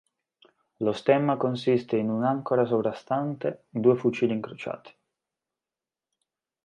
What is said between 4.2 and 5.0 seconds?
incrociati.